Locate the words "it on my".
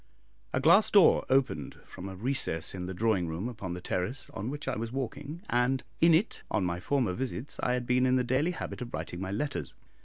6.15-6.79